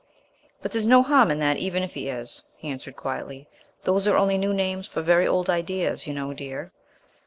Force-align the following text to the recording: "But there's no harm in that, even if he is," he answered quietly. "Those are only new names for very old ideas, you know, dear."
"But 0.63 0.71
there's 0.71 0.87
no 0.87 1.03
harm 1.03 1.29
in 1.29 1.37
that, 1.41 1.57
even 1.57 1.83
if 1.83 1.93
he 1.93 2.09
is," 2.09 2.43
he 2.57 2.69
answered 2.71 2.95
quietly. 2.95 3.47
"Those 3.83 4.07
are 4.07 4.17
only 4.17 4.35
new 4.39 4.51
names 4.51 4.87
for 4.87 5.03
very 5.03 5.27
old 5.27 5.47
ideas, 5.47 6.07
you 6.07 6.13
know, 6.15 6.33
dear." 6.33 6.71